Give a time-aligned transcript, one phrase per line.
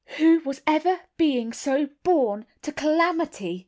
[0.17, 3.59] "Who was ever being so born to calamity?"